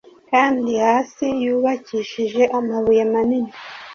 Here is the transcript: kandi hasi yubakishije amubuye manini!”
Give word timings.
kandi 0.29 0.71
hasi 0.85 1.25
yubakishije 1.43 2.43
amubuye 2.57 3.03
manini!” 3.11 3.51